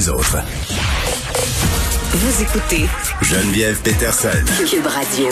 [0.00, 0.38] les autres.
[2.12, 2.86] Vous écoutez
[3.20, 4.28] Geneviève Peterson.
[4.66, 5.28] Cube Radio.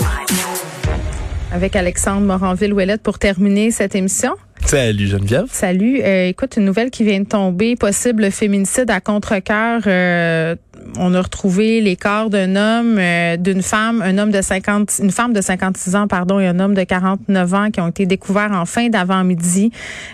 [1.50, 4.34] Avec Alexandre Moranville-Ouellette pour terminer cette émission.
[4.66, 5.46] Salut Geneviève.
[5.50, 6.02] Salut.
[6.02, 9.80] Euh, écoute, une nouvelle qui vient de tomber, possible féminicide à contre-cœur.
[9.86, 10.54] Euh,
[10.96, 15.10] on a retrouvé les corps d'un homme, euh, d'une femme, un homme de 50, une
[15.10, 18.52] femme de 56 ans, pardon, et un homme de 49 ans qui ont été découverts
[18.52, 19.70] en fin d'avant-midi.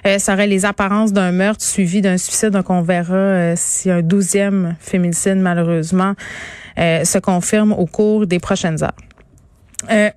[0.07, 2.51] Euh, ça aurait les apparences d'un meurtre suivi d'un suicide.
[2.51, 6.15] Donc, on verra si un douzième féminicide, malheureusement,
[6.77, 10.17] se confirme au cours des prochaines heures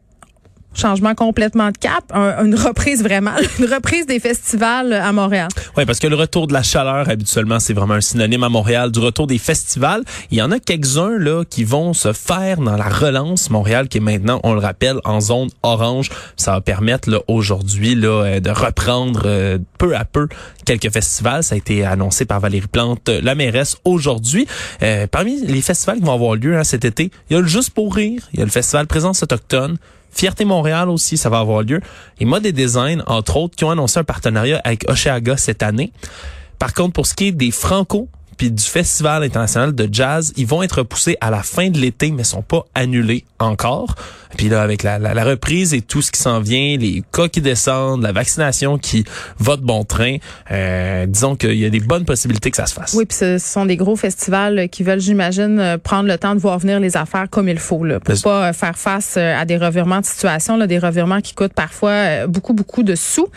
[0.78, 5.50] changement complètement de cap, une reprise vraiment, une reprise des festivals à Montréal.
[5.76, 8.92] Oui, parce que le retour de la chaleur, habituellement, c'est vraiment un synonyme à Montréal
[8.92, 10.04] du retour des festivals.
[10.32, 13.98] Il y en a quelques-uns là qui vont se faire dans la relance Montréal, qui
[13.98, 16.10] est maintenant, on le rappelle, en zone orange.
[16.36, 20.28] Ça va permettre aujourd'hui euh, de reprendre euh, peu à peu
[20.66, 21.44] quelques festivals.
[21.44, 24.48] Ça a été annoncé par Valérie Plante, la mairesse, aujourd'hui.
[24.84, 27.48] Euh, parmi les festivals qui vont avoir lieu hein, cet été, il y a le
[27.48, 29.78] Juste pour rire, il y a le festival Présence autochtone,
[30.18, 31.80] Fierté Montréal aussi, ça va avoir lieu.
[32.20, 35.92] Et Mode et Design, entre autres, qui ont annoncé un partenariat avec Oceaga cette année.
[36.58, 40.46] Par contre, pour ce qui est des Franco, puis du Festival international de jazz, ils
[40.46, 43.96] vont être repoussés à la fin de l'été, mais sont pas annulés encore.
[44.38, 47.42] Puis là, avec la, la, reprise et tout ce qui s'en vient, les cas qui
[47.42, 49.06] descendent, la vaccination qui
[49.40, 50.18] va de bon train,
[50.52, 52.94] euh, disons qu'il y a des bonnes possibilités que ça se fasse.
[52.94, 56.40] Oui, puis ce sont des gros festivals qui veulent, j'imagine, euh, prendre le temps de
[56.40, 59.58] voir venir les affaires comme il faut, là, pour pas euh, faire face à des
[59.58, 63.28] revirements de situation, là, des revirements qui coûtent parfois beaucoup, beaucoup de sous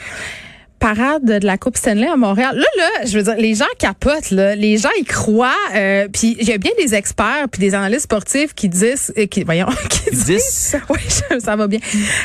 [0.81, 2.57] parade de la Coupe Stanley à Montréal.
[2.57, 4.57] Là, là, je veux dire, les gens capotent, là.
[4.57, 5.53] Les gens y croient.
[5.77, 9.27] Euh, puis il y a bien des experts puis des analystes sportifs qui disent, euh,
[9.27, 10.99] qui, voyons, qui disent, oui,
[11.41, 11.79] ça va bien,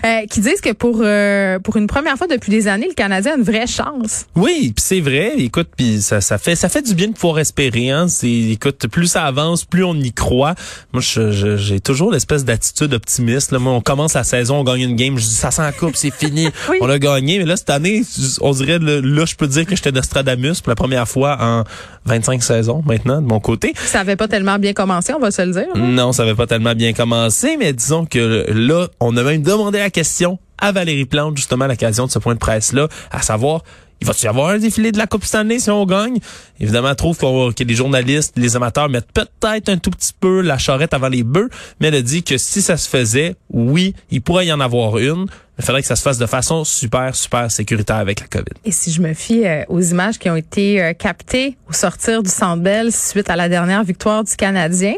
[0.05, 3.33] euh, qui disent que pour euh, pour une première fois depuis des années, le Canadien
[3.33, 4.25] a une vraie chance.
[4.35, 5.33] Oui, puis c'est vrai.
[5.37, 7.91] Écoute, puis ça, ça fait ça fait du bien de pouvoir espérer.
[7.91, 8.07] Hein.
[8.07, 10.55] C'est, écoute, plus ça avance, plus on y croit.
[10.93, 13.51] Moi, j'ai toujours l'espèce d'attitude optimiste.
[13.51, 13.59] Là.
[13.59, 15.95] Moi, on commence la saison, on gagne une game, je dis ça sent la coupe,
[15.95, 16.47] c'est fini,
[16.81, 17.39] on a gagné.
[17.39, 18.03] Mais là, cette année,
[18.45, 21.63] on dirait, là, je peux dire que j'étais Nostradamus pour la première fois en
[22.05, 23.73] 25 saisons maintenant, de mon côté.
[23.75, 25.75] Ça avait pas tellement bien commencé, on va se le dire.
[25.75, 29.79] Non, ça avait pas tellement bien commencé, mais disons que là, on a même demandé
[29.79, 33.63] la question à Valérie Plante, justement, à l'occasion de ce point de presse-là, à savoir,
[34.01, 36.19] il va-tu y avoir un défilé de la Coupe Stanley si on gagne?
[36.59, 40.57] Évidemment, elle trouve que les journalistes, les amateurs mettent peut-être un tout petit peu la
[40.57, 44.21] charrette avant les bœufs, mais elle a dit que si ça se faisait, oui, il
[44.21, 45.27] pourrait y en avoir une.
[45.57, 48.59] Il faudrait que ça se fasse de façon super, super sécuritaire avec la COVID.
[48.65, 52.21] Et si je me fie euh, aux images qui ont été euh, captées au sortir
[52.21, 54.95] du Centre Bell suite à la dernière victoire du Canadien,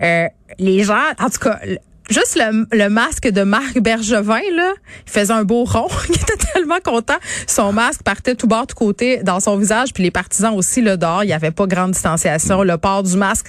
[0.00, 0.28] euh,
[0.58, 1.58] les gens, en tout cas,
[2.08, 4.72] juste le, le, masque de Marc Bergevin, là,
[5.06, 5.88] il faisait un beau rond.
[6.08, 7.16] il était tellement content.
[7.46, 9.92] Son masque partait tout bord, tout côté dans son visage.
[9.92, 12.62] Puis les partisans aussi, là, dehors, il n'y avait pas grande distanciation.
[12.62, 13.46] Le port du masque,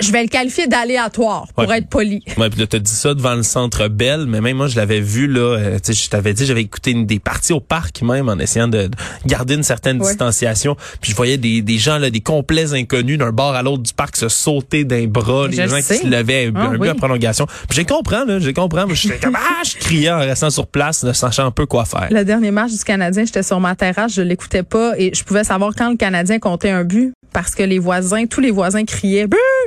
[0.00, 2.24] je vais le qualifier d'aléatoire pour être poli.
[2.36, 5.26] Ouais, puis t'as dit ça devant le centre Bell, mais même moi, je l'avais vu,
[5.26, 8.28] là, euh, tu sais, je t'avais dit, j'avais écouté une, des parties au parc même
[8.28, 8.90] en essayant de,
[9.26, 10.76] garder une certaine distanciation.
[11.00, 13.92] Puis je voyais des, des gens, là, des complets inconnus d'un bord à l'autre du
[13.92, 17.46] parc se sauter d'un bras, les gens qui se levaient, ah, un, peu prolongation.
[17.68, 18.86] Puis j'ai comprends, j'ai comprends.
[18.88, 22.08] Je comme, ah, je criais en restant sur place, ne sachant un peu quoi faire.
[22.10, 25.44] Le dernier match du Canadien, j'étais sur ma terrasse, je l'écoutais pas et je pouvais
[25.44, 29.26] savoir quand le Canadien comptait un but parce que les voisins, tous les voisins criaient!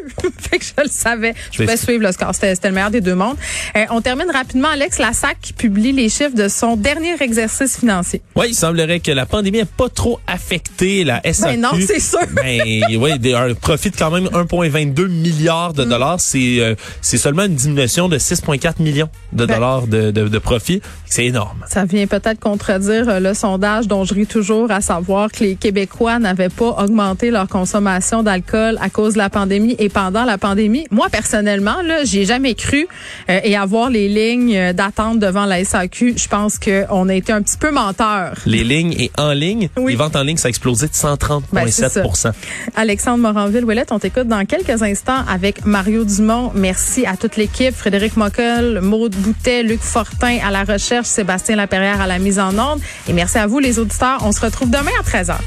[0.40, 1.34] fait que je le savais.
[1.52, 2.34] Je pouvais suivre le score.
[2.34, 3.38] C'était le meilleur des deux mondes.
[3.76, 4.70] Euh, on termine rapidement.
[4.70, 8.22] Alex Lassac qui publie les chiffres de son dernier exercice financier.
[8.36, 11.54] Oui, il semblerait que la pandémie n'a pas trop affecté la SAQ.
[11.54, 12.20] Ben non, c'est sûr.
[12.36, 15.90] Ben oui, un profit de quand même 1,22 milliards de mm.
[15.90, 16.20] dollars.
[16.20, 20.38] C'est euh, c'est seulement une diminution de 6,4 millions de ben dollars de, de, de
[20.40, 20.82] profit.
[21.06, 21.64] C'est énorme.
[21.68, 25.56] Ça vient peut-être contredire euh, le sondage dont je ris toujours, à savoir que les
[25.56, 30.38] Québécois n'avaient pas augmenté leur consommation d'alcool à cause de la pandémie et pendant la
[30.38, 30.86] pandémie.
[30.92, 32.86] Moi, personnellement, là, j'ai jamais cru
[33.30, 37.42] euh, et avoir les lignes d'attente devant la SAQ, je pense qu'on a été un
[37.42, 38.36] petit peu menteur.
[38.46, 42.34] Les lignes et en ligne, les ventes en ligne, ça a explosé de 130,7% ben,
[42.76, 46.52] Alexandre Moranville-Ouellette, on t'écoute dans quelques instants avec Mario Dumont.
[46.54, 52.02] Merci à toute l'équipe, Frédéric Mockel, Maude Boutet, Luc Fortin à la recherche, Sébastien Laperrière
[52.02, 52.82] à la mise en ordre.
[53.08, 54.20] Et merci à vous, les auditeurs.
[54.26, 55.38] On se retrouve demain à 13h.